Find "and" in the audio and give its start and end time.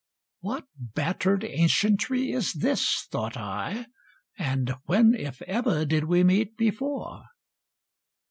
4.35-4.73